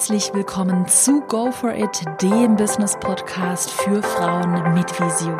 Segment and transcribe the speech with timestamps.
[0.00, 5.38] herzlich willkommen zu Go For It, dem Business Podcast für Frauen mit Vision.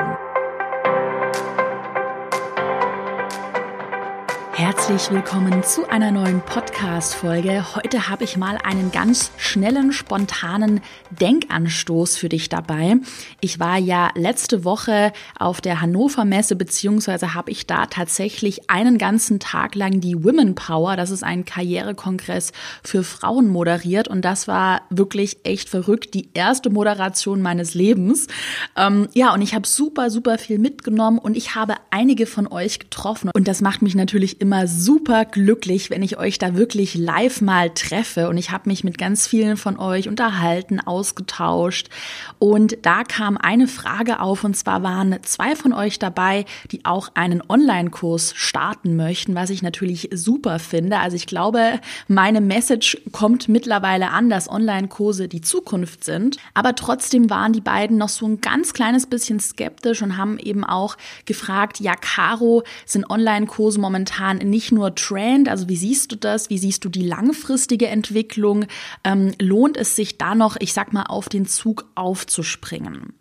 [4.73, 7.75] Herzlich willkommen zu einer neuen Podcast-Folge.
[7.75, 10.81] Heute habe ich mal einen ganz schnellen, spontanen
[11.11, 12.95] Denkanstoß für dich dabei.
[13.41, 18.97] Ich war ja letzte Woche auf der Hannover Messe, beziehungsweise habe ich da tatsächlich einen
[18.97, 22.53] ganzen Tag lang die Women Power, das ist ein Karrierekongress
[22.85, 26.15] für Frauen moderiert und das war wirklich echt verrückt.
[26.15, 28.29] Die erste Moderation meines Lebens.
[28.77, 32.79] Ähm, ja, und ich habe super, super viel mitgenommen und ich habe einige von euch
[32.79, 36.95] getroffen und das macht mich natürlich immer immer super glücklich, wenn ich euch da wirklich
[36.95, 38.29] live mal treffe.
[38.29, 41.89] Und ich habe mich mit ganz vielen von euch unterhalten, ausgetauscht.
[42.39, 47.11] Und da kam eine Frage auf, und zwar waren zwei von euch dabei, die auch
[47.15, 50.99] einen Online-Kurs starten möchten, was ich natürlich super finde.
[50.99, 56.37] Also ich glaube, meine Message kommt mittlerweile an, dass Online-Kurse die Zukunft sind.
[56.55, 60.65] Aber trotzdem waren die beiden noch so ein ganz kleines bisschen skeptisch und haben eben
[60.65, 66.51] auch gefragt, ja, Caro, sind Online-Kurse momentan nicht nur Trend, also wie siehst du das?
[66.51, 68.67] Wie siehst du die langfristige Entwicklung?
[69.05, 73.15] Ähm, lohnt es sich da noch, ich sag mal, auf den Zug aufzuspringen?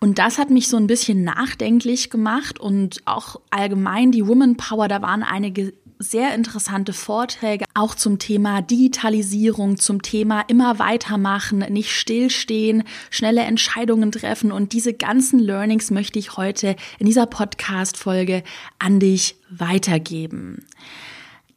[0.00, 4.88] Und das hat mich so ein bisschen nachdenklich gemacht und auch allgemein die Woman Power,
[4.88, 11.92] da waren einige sehr interessante Vorträge, auch zum Thema Digitalisierung, zum Thema immer weitermachen, nicht
[11.92, 14.52] stillstehen, schnelle Entscheidungen treffen.
[14.52, 18.42] Und diese ganzen Learnings möchte ich heute in dieser Podcast-Folge
[18.78, 20.66] an dich weitergeben.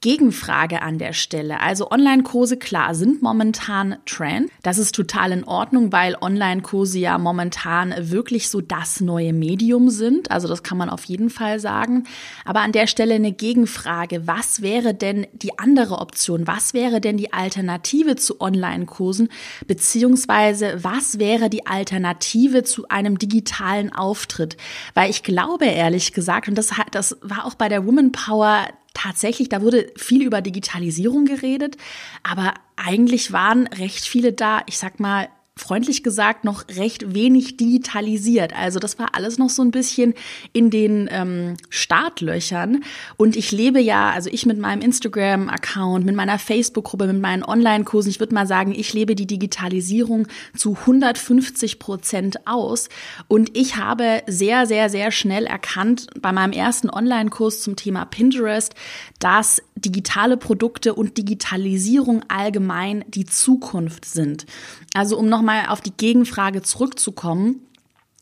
[0.06, 1.62] Gegenfrage an der Stelle.
[1.62, 4.52] Also Online-Kurse, klar, sind momentan Trend.
[4.62, 10.30] Das ist total in Ordnung, weil Online-Kurse ja momentan wirklich so das neue Medium sind.
[10.30, 12.04] Also das kann man auf jeden Fall sagen.
[12.44, 14.28] Aber an der Stelle eine Gegenfrage.
[14.28, 16.46] Was wäre denn die andere Option?
[16.46, 19.30] Was wäre denn die Alternative zu Online-Kursen?
[19.66, 24.56] Beziehungsweise was wäre die Alternative zu einem digitalen Auftritt?
[24.94, 29.50] Weil ich glaube ehrlich gesagt, und das, das war auch bei der Woman Power tatsächlich,
[29.50, 31.78] da wurde viel über Digitalisierung geredet,
[32.24, 38.54] aber eigentlich waren recht viele da, ich sag mal, freundlich gesagt noch recht wenig digitalisiert.
[38.54, 40.14] Also das war alles noch so ein bisschen
[40.52, 42.84] in den ähm, Startlöchern.
[43.16, 48.10] Und ich lebe ja, also ich mit meinem Instagram-Account, mit meiner Facebook-Gruppe, mit meinen Online-Kursen,
[48.10, 50.28] ich würde mal sagen, ich lebe die Digitalisierung
[50.58, 52.90] zu 150 Prozent aus.
[53.30, 58.76] Und ich habe sehr, sehr, sehr schnell erkannt bei meinem ersten Online-Kurs zum Thema Pinterest,
[59.20, 64.46] dass digitale Produkte und Digitalisierung allgemein die Zukunft sind.
[64.94, 67.62] Also um nochmal auf die Gegenfrage zurückzukommen,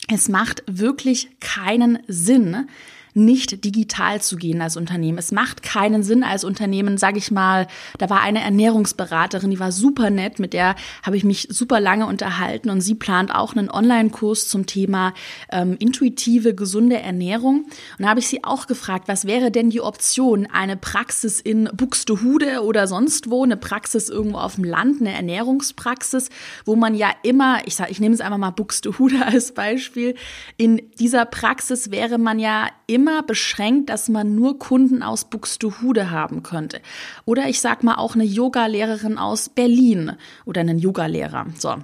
[0.09, 2.67] es macht wirklich keinen Sinn,
[3.13, 5.17] nicht digital zu gehen als Unternehmen.
[5.17, 9.71] Es macht keinen Sinn als Unternehmen, sage ich mal, da war eine Ernährungsberaterin, die war
[9.71, 13.69] super nett, mit der habe ich mich super lange unterhalten und sie plant auch einen
[13.69, 15.13] Online-Kurs zum Thema
[15.51, 17.65] ähm, intuitive, gesunde Ernährung.
[17.97, 21.69] Und da habe ich sie auch gefragt, was wäre denn die Option, eine Praxis in
[21.73, 26.29] Buxtehude oder sonst wo, eine Praxis irgendwo auf dem Land, eine Ernährungspraxis,
[26.65, 30.15] wo man ja immer, ich sage, ich nehme es einfach mal Buxtehude als Beispiel,
[30.57, 36.43] in dieser Praxis wäre man ja immer beschränkt, dass man nur Kunden aus Buxtehude haben
[36.43, 36.81] könnte.
[37.25, 40.13] Oder ich sag mal auch eine Yogalehrerin aus Berlin
[40.45, 41.47] oder einen Yogalehrer.
[41.57, 41.75] So.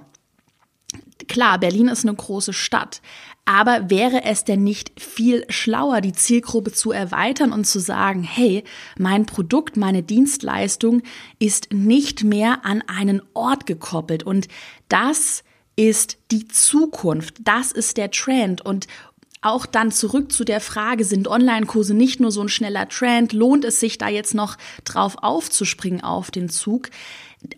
[1.28, 3.02] Klar, Berlin ist eine große Stadt.
[3.44, 8.62] Aber wäre es denn nicht viel schlauer, die Zielgruppe zu erweitern und zu sagen, hey,
[8.96, 11.02] mein Produkt, meine Dienstleistung
[11.38, 14.46] ist nicht mehr an einen Ort gekoppelt und
[14.88, 15.42] das
[15.74, 18.86] ist die Zukunft, das ist der Trend und
[19.42, 23.32] auch dann zurück zu der Frage, sind Online-Kurse nicht nur so ein schneller Trend?
[23.32, 26.90] Lohnt es sich da jetzt noch drauf aufzuspringen auf den Zug?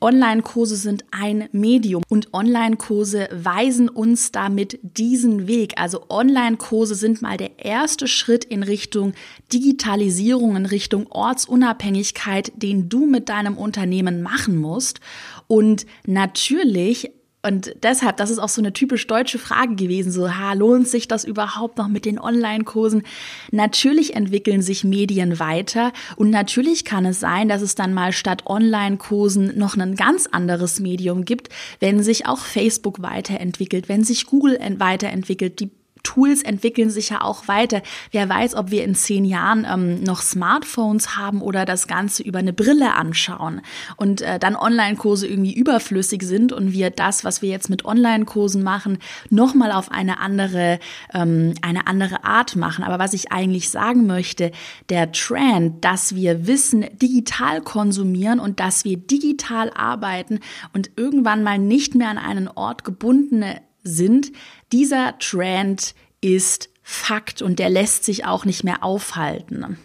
[0.01, 5.75] Online-Kurse sind ein Medium und Online-Kurse weisen uns damit diesen Weg.
[5.77, 9.13] Also Online-Kurse sind mal der erste Schritt in Richtung
[9.53, 15.01] Digitalisierung, in Richtung Ortsunabhängigkeit, den du mit deinem Unternehmen machen musst.
[15.49, 17.11] Und natürlich
[17.45, 21.09] und deshalb, das ist auch so eine typisch deutsche Frage gewesen, so, ha, lohnt sich
[21.09, 23.03] das überhaupt noch mit den Online-Kursen?
[23.51, 28.45] Natürlich entwickeln sich Medien weiter und natürlich kann es sein, dass es dann mal statt
[28.47, 31.49] Online-Kursen noch ein ganz anderes Medium gibt,
[31.81, 35.71] wenn sich auch Facebook weiterentwickelt, wenn sich Google weiterentwickelt, die
[36.03, 37.83] Tools entwickeln sich ja auch weiter.
[38.11, 42.39] Wer weiß, ob wir in zehn Jahren ähm, noch Smartphones haben oder das Ganze über
[42.39, 43.61] eine Brille anschauen
[43.97, 48.63] und äh, dann Online-Kurse irgendwie überflüssig sind und wir das, was wir jetzt mit Online-Kursen
[48.63, 48.99] machen,
[49.31, 50.79] nochmal auf eine andere,
[51.15, 52.85] ähm, eine andere Art machen.
[52.85, 54.53] Aber was ich eigentlich sagen möchte,
[54.89, 60.41] der Trend, dass wir Wissen digital konsumieren und dass wir digital arbeiten
[60.73, 64.33] und irgendwann mal nicht mehr an einen Ort gebundene sind,
[64.73, 69.79] dieser Trend ist Fakt und der lässt sich auch nicht mehr aufhalten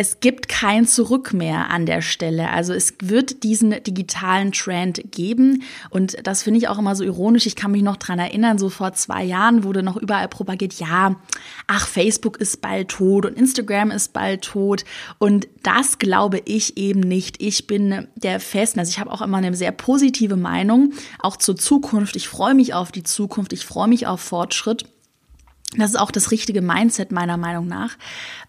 [0.00, 2.50] es gibt kein Zurück mehr an der Stelle.
[2.50, 5.64] Also es wird diesen digitalen Trend geben.
[5.90, 7.46] Und das finde ich auch immer so ironisch.
[7.46, 11.16] Ich kann mich noch dran erinnern, so vor zwei Jahren wurde noch überall propagiert, ja,
[11.66, 14.84] ach, Facebook ist bald tot und Instagram ist bald tot.
[15.18, 17.42] Und das glaube ich eben nicht.
[17.42, 21.56] Ich bin der festen, also ich habe auch immer eine sehr positive Meinung, auch zur
[21.56, 22.14] Zukunft.
[22.14, 23.52] Ich freue mich auf die Zukunft.
[23.52, 24.84] Ich freue mich auf Fortschritt.
[25.76, 27.98] Das ist auch das richtige Mindset meiner Meinung nach.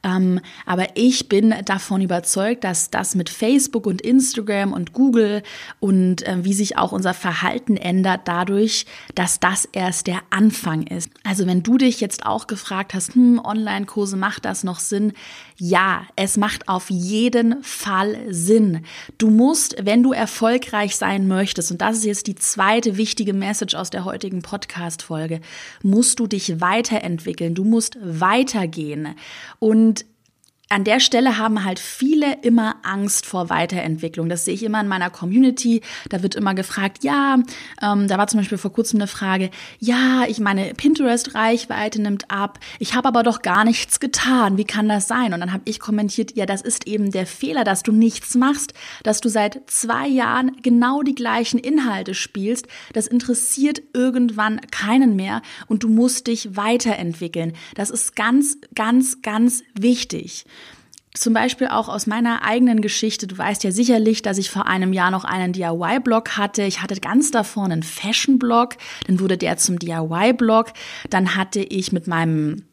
[0.04, 5.44] Ähm, aber ich bin davon überzeugt, dass das mit Facebook und Instagram und Google
[5.82, 8.86] und äh, wie sich auch unser Verhalten ändert dadurch,
[9.16, 11.12] dass das erst der Anfang ist.
[11.26, 15.12] Also wenn du dich jetzt auch gefragt hast, hm, Online-Kurse, macht das noch Sinn?
[15.58, 18.86] Ja, es macht auf jeden Fall Sinn.
[19.18, 23.76] Du musst, wenn du erfolgreich sein möchtest, und das ist jetzt die zweite wichtige Message
[23.76, 25.42] aus der heutigen Podcast-Folge,
[25.84, 27.09] musst du dich weiterentwickeln.
[27.56, 29.16] Du musst weitergehen.
[29.60, 30.06] Und
[30.72, 34.30] an der Stelle haben halt viele immer Angst vor Weiterentwicklung.
[34.30, 35.82] Das sehe ich immer in meiner Community.
[36.10, 37.40] Da wird immer gefragt, ja,
[37.82, 39.50] ähm, da war zum Beispiel vor kurzem eine Frage,
[39.80, 44.58] ja, ich meine, Pinterest-Reichweite nimmt ab, ich habe aber doch gar nichts getan.
[44.58, 45.34] Wie kann das sein?
[45.34, 48.74] Und dann habe ich kommentiert, ja, das ist eben der Fehler, dass du nichts machst,
[49.02, 52.68] dass du seit zwei Jahren genau die gleichen Inhalte spielst.
[52.94, 57.54] Das interessiert irgendwann keinen mehr und du musst dich weiterentwickeln.
[57.74, 60.46] Das ist ganz, ganz, ganz wichtig.
[61.16, 63.26] Zum Beispiel auch aus meiner eigenen Geschichte.
[63.26, 66.62] Du weißt ja sicherlich, dass ich vor einem Jahr noch einen DIY-Blog hatte.
[66.64, 68.76] Ich hatte ganz davor einen Fashion-Blog.
[69.08, 70.72] Dann wurde der zum DIY-Blog.
[71.10, 72.69] Dann hatte ich mit meinem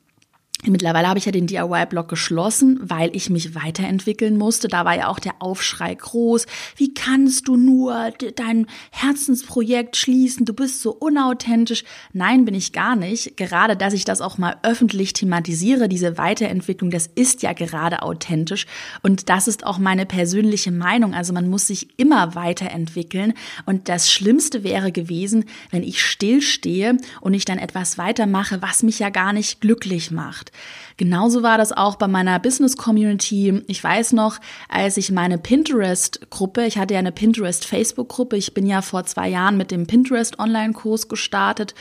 [0.68, 4.68] Mittlerweile habe ich ja den DIY-Blog geschlossen, weil ich mich weiterentwickeln musste.
[4.68, 6.46] Da war ja auch der Aufschrei groß.
[6.76, 10.44] Wie kannst du nur dein Herzensprojekt schließen?
[10.44, 11.84] Du bist so unauthentisch.
[12.12, 13.36] Nein, bin ich gar nicht.
[13.36, 18.66] Gerade, dass ich das auch mal öffentlich thematisiere, diese Weiterentwicklung, das ist ja gerade authentisch.
[19.02, 21.14] Und das ist auch meine persönliche Meinung.
[21.14, 23.34] Also man muss sich immer weiterentwickeln.
[23.66, 28.98] Und das Schlimmste wäre gewesen, wenn ich stillstehe und ich dann etwas weitermache, was mich
[28.98, 30.50] ja gar nicht glücklich macht.
[30.96, 33.62] Genauso war das auch bei meiner Business Community.
[33.66, 34.38] Ich weiß noch,
[34.68, 39.58] als ich meine Pinterest-Gruppe, ich hatte ja eine Pinterest-Facebook-Gruppe, ich bin ja vor zwei Jahren
[39.58, 41.74] mit dem Pinterest-Online-Kurs gestartet.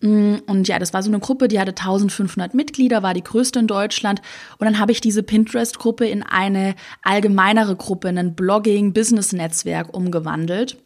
[0.00, 3.58] Mm, und ja, das war so eine Gruppe, die hatte 1500 Mitglieder, war die größte
[3.58, 4.22] in Deutschland.
[4.58, 10.78] Und dann habe ich diese Pinterest-Gruppe in eine allgemeinere Gruppe, ein Blogging-Business-Netzwerk umgewandelt.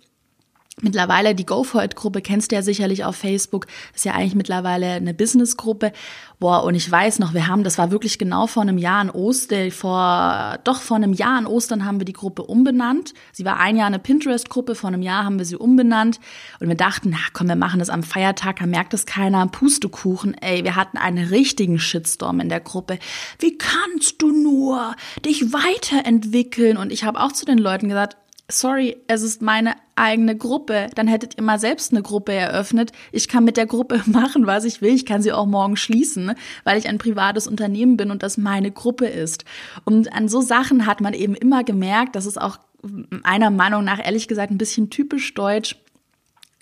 [0.83, 3.67] Mittlerweile die Go For It Gruppe kennst du ja sicherlich auf Facebook.
[3.95, 5.91] ist ja eigentlich mittlerweile eine Business Gruppe.
[6.39, 9.09] Boah, und ich weiß noch, wir haben, das war wirklich genau vor einem Jahr an
[9.09, 13.15] Ostern, vor, doch vor einem Jahr an Ostern haben wir die Gruppe umbenannt.
[13.33, 16.21] Sie war ein Jahr eine Pinterest Gruppe, vor einem Jahr haben wir sie umbenannt.
[16.61, 19.47] Und wir dachten, na komm, wir machen das am Feiertag, da merkt es keiner.
[19.47, 22.99] Pustekuchen, ey, wir hatten einen richtigen Shitstorm in der Gruppe.
[23.39, 24.95] Wie kannst du nur
[25.25, 26.77] dich weiterentwickeln?
[26.77, 30.89] Und ich habe auch zu den Leuten gesagt, sorry, es ist meine eigene Gruppe.
[30.95, 32.93] Dann hättet ihr mal selbst eine Gruppe eröffnet.
[33.13, 34.95] Ich kann mit der Gruppe machen, was ich will.
[34.95, 36.33] Ich kann sie auch morgen schließen,
[36.65, 39.45] weil ich ein privates Unternehmen bin und das meine Gruppe ist.
[39.85, 44.05] Und an so Sachen hat man eben immer gemerkt, das ist auch meiner Meinung nach
[44.05, 45.77] ehrlich gesagt ein bisschen typisch deutsch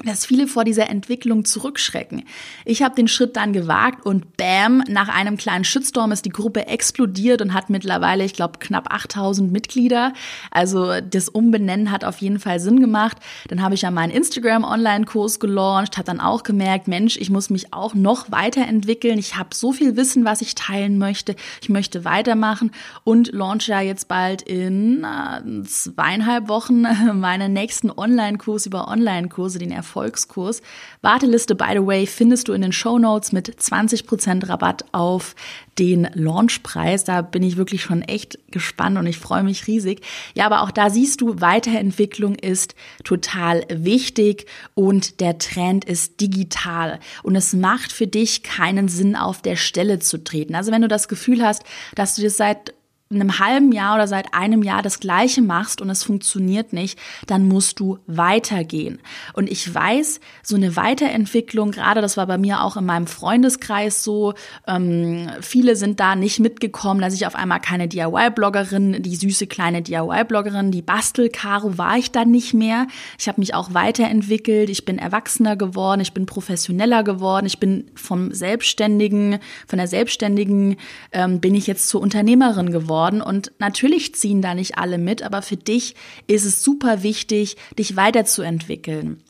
[0.02, 2.24] dass viele vor dieser Entwicklung zurückschrecken.
[2.64, 6.66] Ich habe den Schritt dann gewagt und bam, nach einem kleinen Shitstorm ist die Gruppe
[6.66, 10.12] explodiert und hat mittlerweile, ich glaube, knapp 8000 Mitglieder.
[10.50, 13.18] Also das Umbenennen hat auf jeden Fall Sinn gemacht.
[13.46, 17.72] Dann habe ich ja meinen Instagram-Online-Kurs gelauncht, habe dann auch gemerkt, Mensch, ich muss mich
[17.72, 19.16] auch noch weiterentwickeln.
[19.18, 21.36] Ich habe so viel Wissen, was ich teilen möchte.
[21.62, 22.72] Ich möchte weitermachen
[23.04, 26.82] und launche ja jetzt bald in äh, zweieinhalb Wochen
[27.20, 30.62] meinen nächsten Online-Kurs über Online-Kurse, den Erfolgskurs.
[31.02, 35.36] Warteliste, by the way, findest du in den Show Notes mit 20% Rabatt auf
[35.78, 37.04] den Launchpreis.
[37.04, 40.00] Da bin ich wirklich schon echt gespannt und ich freue mich riesig.
[40.34, 42.74] Ja, aber auch da siehst du, Weiterentwicklung ist
[43.04, 46.98] total wichtig und der Trend ist digital.
[47.22, 50.54] Und es macht für dich keinen Sinn, auf der Stelle zu treten.
[50.54, 51.62] Also wenn du das Gefühl hast,
[51.94, 52.72] dass du dir seit
[53.10, 57.46] einem halben Jahr oder seit einem Jahr das Gleiche machst und es funktioniert nicht, dann
[57.46, 58.98] musst du weitergehen.
[59.34, 64.02] Und ich weiß, so eine Weiterentwicklung, gerade das war bei mir auch in meinem Freundeskreis
[64.02, 64.32] so,
[64.66, 69.82] ähm, viele sind da nicht mitgekommen, dass ich auf einmal keine DIY-Bloggerin, die süße kleine
[69.82, 72.86] DIY-Bloggerin, die Bastelkaro war ich dann nicht mehr.
[73.18, 77.90] Ich habe mich auch weiterentwickelt, ich bin erwachsener geworden, ich bin professioneller geworden, ich bin
[77.94, 80.76] vom Selbstständigen, von der Selbstständigen
[81.12, 85.22] ähm, bin ich jetzt zur Unternehmerin geworden geworden und natürlich ziehen da nicht alle mit,
[85.22, 85.94] aber für dich
[86.26, 89.22] ist es super wichtig, dich weiterzuentwickeln.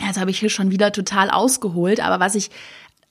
[0.00, 2.50] Jetzt habe ich hier schon wieder total ausgeholt, aber was ich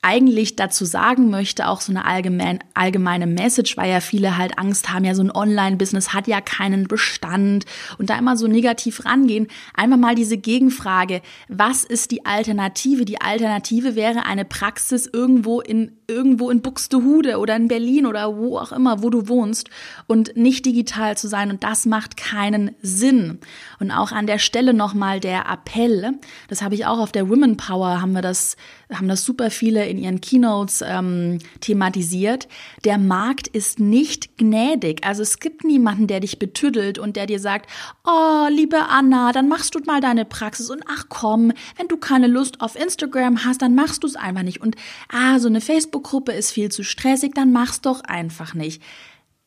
[0.04, 4.92] eigentlich dazu sagen möchte, auch so eine allgemein, allgemeine Message, weil ja viele halt Angst
[4.92, 7.66] haben, ja, so ein Online-Business hat ja keinen Bestand
[7.98, 9.48] und da immer so negativ rangehen.
[9.74, 13.06] Einfach mal diese Gegenfrage, was ist die Alternative?
[13.06, 18.58] Die Alternative wäre eine Praxis irgendwo in irgendwo in Buxtehude oder in Berlin oder wo
[18.58, 19.70] auch immer, wo du wohnst
[20.08, 23.40] und nicht digital zu sein und das macht keinen Sinn.
[23.80, 26.14] Und auch an der Stelle nochmal der Appell,
[26.48, 28.56] das habe ich auch auf der Women Power, haben wir das,
[28.92, 32.48] haben das super viele in ihren Keynotes ähm, thematisiert.
[32.86, 35.06] Der Markt ist nicht gnädig.
[35.06, 37.70] Also es gibt niemanden, der dich betüdelt und der dir sagt,
[38.06, 42.28] oh, liebe Anna, dann machst du mal deine Praxis und ach komm, wenn du keine
[42.28, 44.62] Lust auf Instagram hast, dann machst du es einfach nicht.
[44.62, 44.76] Und
[45.12, 45.62] ah, so eine
[45.94, 48.82] Facebook-Gruppe ist viel zu stressig, dann mach's doch einfach nicht.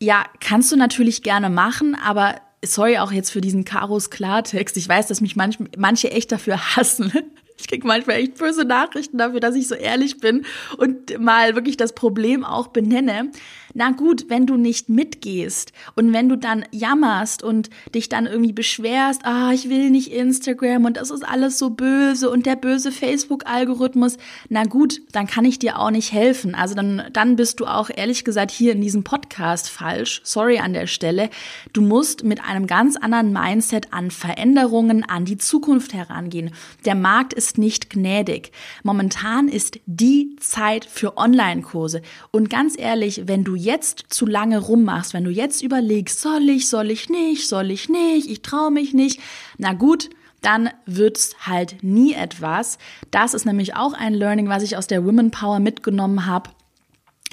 [0.01, 4.77] Ja, kannst du natürlich gerne machen, aber sorry auch jetzt für diesen Karos Klartext.
[4.77, 7.13] Ich weiß, dass mich manch, manche echt dafür hassen.
[7.59, 10.45] Ich kriege manchmal echt böse Nachrichten dafür, dass ich so ehrlich bin
[10.77, 13.31] und mal wirklich das Problem auch benenne.
[13.79, 18.55] Na gut, wenn du nicht mitgehst und wenn du dann jammerst und dich dann irgendwie
[18.55, 22.91] beschwerst, ah, ich will nicht Instagram und das ist alles so böse und der böse
[22.91, 24.17] Facebook-Algorithmus,
[24.49, 26.55] na gut, dann kann ich dir auch nicht helfen.
[26.55, 30.23] Also dann, dann bist du auch ehrlich gesagt hier in diesem Podcast falsch.
[30.25, 31.29] Sorry an der Stelle.
[31.75, 36.53] Du musst mit einem ganz anderen Mindset an Veränderungen, an die Zukunft herangehen.
[36.87, 38.53] Der Markt ist nicht gnädig.
[38.85, 42.01] Momentan ist die Zeit für Online-Kurse.
[42.31, 46.69] Und ganz ehrlich, wenn du jetzt zu lange rummachst, wenn du jetzt überlegst, soll ich,
[46.69, 49.21] soll ich nicht, soll ich nicht, ich traue mich nicht,
[49.59, 50.09] na gut,
[50.41, 52.79] dann wird's halt nie etwas.
[53.11, 56.51] Das ist nämlich auch ein Learning, was ich aus der Women Power mitgenommen habe.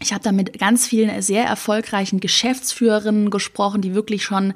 [0.02, 4.54] Ich habe da mit ganz vielen sehr erfolgreichen Geschäftsführerinnen gesprochen, die wirklich schon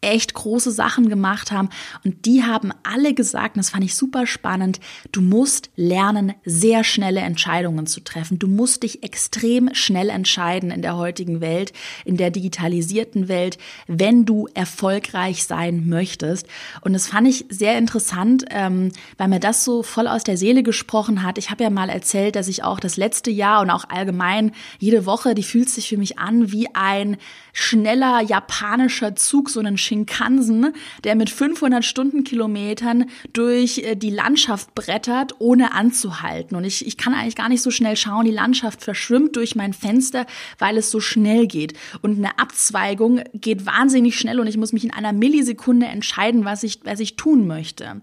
[0.00, 1.68] echt große Sachen gemacht haben.
[2.04, 4.78] Und die haben alle gesagt, und das fand ich super spannend,
[5.12, 8.38] du musst lernen, sehr schnelle Entscheidungen zu treffen.
[8.38, 11.72] Du musst dich extrem schnell entscheiden in der heutigen Welt,
[12.04, 16.46] in der digitalisierten Welt, wenn du erfolgreich sein möchtest.
[16.82, 20.62] Und das fand ich sehr interessant, ähm, weil mir das so voll aus der Seele
[20.62, 21.38] gesprochen hat.
[21.38, 25.06] Ich habe ja mal erzählt, dass ich auch das letzte Jahr und auch allgemein jede
[25.06, 27.16] Woche, die fühlt sich für mich an wie ein
[27.52, 30.74] schneller japanischer Zug, so einen Shinkansen,
[31.04, 36.56] der mit 500 Stundenkilometern durch äh, die Landschaft brettert, ohne anzuhalten.
[36.56, 38.24] Und ich, ich kann eigentlich gar nicht so schnell schauen.
[38.24, 40.26] Die Landschaft verschwimmt durch mein Fenster,
[40.58, 41.74] weil es so schnell geht.
[42.02, 46.62] Und eine Abzweigung geht wahnsinnig schnell und ich muss mich in einer Millisekunde entscheiden, was
[46.62, 48.00] ich, was ich tun möchte.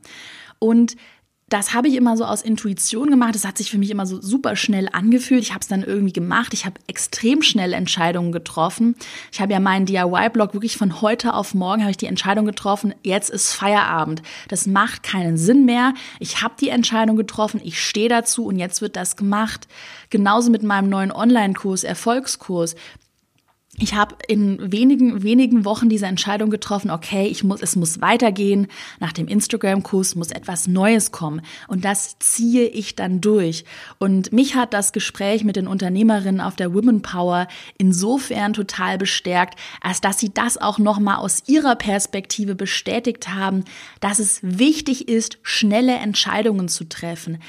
[0.60, 0.96] Und
[1.50, 3.36] das habe ich immer so aus Intuition gemacht.
[3.36, 5.44] Das hat sich für mich immer so super schnell angefühlt.
[5.44, 6.54] Ich habe es dann irgendwie gemacht.
[6.54, 8.96] Ich habe extrem schnell Entscheidungen getroffen.
[9.32, 12.96] Ich habe ja meinen DIY-Blog wirklich von heute auf morgen habe ich die Entscheidung getroffen.
[13.04, 14.24] Jetzt ist Feierabend.
[14.48, 15.94] Das macht keinen Sinn mehr.
[16.20, 17.62] Ich habe die Entscheidung getroffen.
[17.64, 19.68] Ich stehe dazu und jetzt wird das gemacht.
[20.10, 22.76] Genauso mit meinem neuen Online-Kurs, Erfolgskurs
[23.80, 28.68] ich habe in wenigen, wenigen Wochen diese Entscheidung getroffen, okay, ich muss, es muss weitergehen.
[29.00, 31.42] Nach dem Instagram-Kurs muss etwas Neues kommen.
[31.68, 33.66] Und das ziehe ich dann durch.
[33.98, 37.48] Und mich hat das Gespräch mit den Unternehmerinnen auf der Women Power
[37.80, 43.64] insofern total bestärkt, als dass sie das auch nochmal aus ihrer Perspektive bestätigt haben,
[44.02, 47.40] dass es wichtig ist, schnelle Entscheidungen zu treffen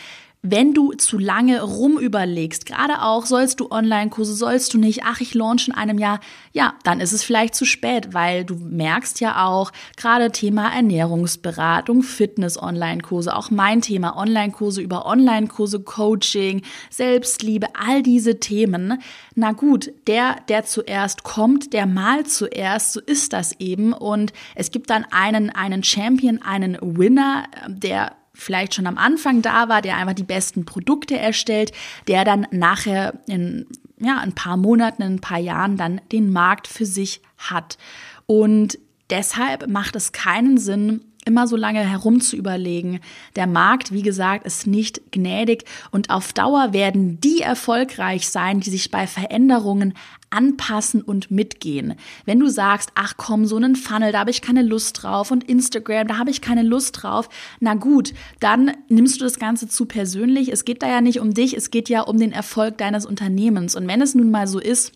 [0.46, 5.32] wenn du zu lange rumüberlegst, gerade auch, sollst du Online-Kurse, sollst du nicht, ach, ich
[5.32, 6.20] launch in einem Jahr,
[6.52, 12.02] ja, dann ist es vielleicht zu spät, weil du merkst ja auch, gerade Thema Ernährungsberatung,
[12.02, 16.60] Fitness-Online-Kurse, auch mein Thema Online-Kurse über Online-Kurse, Coaching,
[16.90, 19.00] Selbstliebe, all diese Themen.
[19.34, 23.94] Na gut, der, der zuerst kommt, der mal zuerst, so ist das eben.
[23.94, 29.68] Und es gibt dann einen, einen Champion, einen Winner, der vielleicht schon am Anfang da
[29.68, 31.72] war, der einfach die besten Produkte erstellt,
[32.08, 33.66] der dann nachher in
[33.98, 37.78] ja, ein paar Monaten, in ein paar Jahren dann den Markt für sich hat.
[38.26, 38.78] Und
[39.10, 43.00] deshalb macht es keinen Sinn, immer so lange herum zu überlegen.
[43.36, 48.70] Der Markt, wie gesagt, ist nicht gnädig und auf Dauer werden die erfolgreich sein, die
[48.70, 49.94] sich bei Veränderungen
[50.34, 51.94] anpassen und mitgehen.
[52.24, 55.44] Wenn du sagst, ach komm, so einen Funnel, da habe ich keine Lust drauf und
[55.44, 57.28] Instagram, da habe ich keine Lust drauf,
[57.60, 60.50] na gut, dann nimmst du das Ganze zu persönlich.
[60.50, 63.76] Es geht da ja nicht um dich, es geht ja um den Erfolg deines Unternehmens.
[63.76, 64.92] Und wenn es nun mal so ist,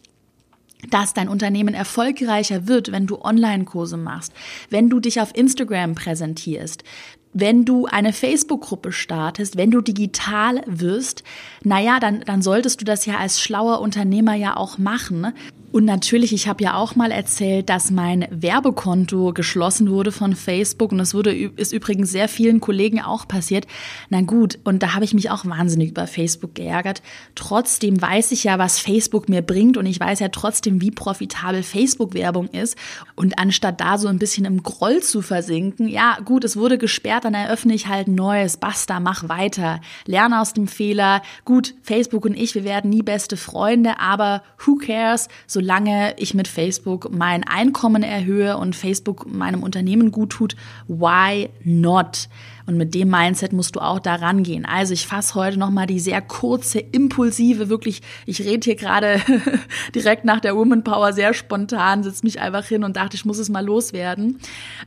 [0.91, 4.33] dass dein Unternehmen erfolgreicher wird, wenn du Online-Kurse machst,
[4.71, 6.85] wenn du dich auf Instagram präsentierst,
[7.33, 11.25] wenn du eine Facebook-Gruppe startest, wenn du digital wirst,
[11.63, 15.33] naja, dann, dann solltest du das ja als schlauer Unternehmer ja auch machen.
[15.71, 20.93] Und natürlich, ich habe ja auch mal erzählt, dass mein Werbekonto geschlossen wurde von Facebook
[20.93, 23.67] und das wurde ist übrigens sehr vielen Kollegen auch passiert.
[24.09, 27.03] Na gut, und da habe ich mich auch wahnsinnig über Facebook geärgert.
[27.35, 31.63] Trotzdem weiß ich ja, was Facebook mir bringt und ich weiß ja trotzdem, wie profitabel
[31.63, 32.79] Facebook Werbung ist
[33.15, 37.25] und anstatt da so ein bisschen im Groll zu versinken, ja, gut, es wurde gesperrt,
[37.25, 39.83] dann eröffne ich halt Neues, basta, mach weiter.
[40.07, 41.21] Lerne aus dem Fehler.
[41.45, 45.29] Gut, Facebook und ich, wir werden nie beste Freunde, aber who cares?
[45.47, 50.55] So solange ich mit Facebook mein Einkommen erhöhe und Facebook meinem Unternehmen gut tut,
[50.87, 52.29] why not?
[52.67, 54.65] Und mit dem Mindset musst du auch da rangehen.
[54.65, 59.21] Also ich fasse heute nochmal die sehr kurze, impulsive, wirklich, ich rede hier gerade
[59.97, 63.39] direkt nach der Woman Power sehr spontan, sitze mich einfach hin und dachte, ich muss
[63.39, 64.39] es mal loswerden.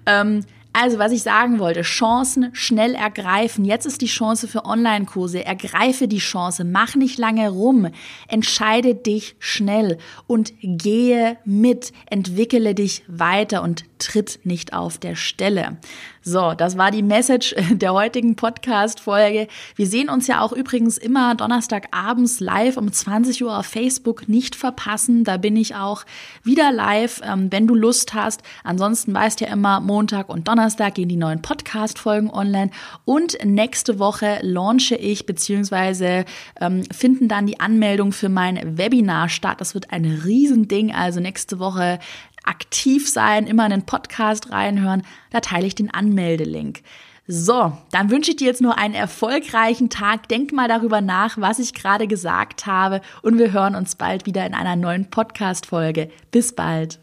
[0.06, 3.66] Ähm, also, was ich sagen wollte, Chancen schnell ergreifen.
[3.66, 5.44] Jetzt ist die Chance für Online-Kurse.
[5.44, 7.90] Ergreife die Chance, mach nicht lange rum,
[8.30, 9.98] entscheide dich schnell
[10.28, 15.78] und gehe mit, entwickele dich weiter und tritt nicht auf der Stelle.
[16.24, 19.48] So, das war die Message der heutigen Podcast-Folge.
[19.76, 24.30] Wir sehen uns ja auch übrigens immer Donnerstagabends live um 20 Uhr auf Facebook.
[24.30, 26.06] Nicht verpassen, da bin ich auch
[26.44, 28.44] wieder live, ähm, wenn du Lust hast.
[28.64, 32.70] Ansonsten weißt ja immer, Montag und Donnerstag gehen die neuen Podcast-Folgen online.
[33.04, 36.26] Und nächste Woche launche ich, beziehungsweise
[36.60, 39.60] ähm, finden dann die Anmeldung für mein Webinar statt.
[39.60, 40.94] Das wird ein Riesending.
[40.94, 41.98] Also nächste Woche
[42.44, 46.82] aktiv sein, immer in den Podcast reinhören, da teile ich den Anmeldelink.
[47.28, 50.28] So, dann wünsche ich dir jetzt nur einen erfolgreichen Tag.
[50.28, 54.46] Denk mal darüber nach, was ich gerade gesagt habe und wir hören uns bald wieder
[54.46, 56.10] in einer neuen Podcast-Folge.
[56.32, 57.01] Bis bald.